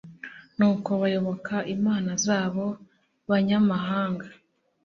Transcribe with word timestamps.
nuko 0.57 0.89
bayoboka 1.01 1.55
imana 1.75 2.11
z'abo 2.23 2.67
banyamahanga 3.29 4.27